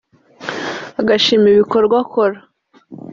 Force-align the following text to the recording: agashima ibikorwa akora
agashima 1.01 1.45
ibikorwa 1.53 1.95
akora 2.03 2.39